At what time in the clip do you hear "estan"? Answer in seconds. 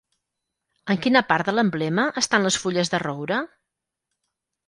2.23-2.47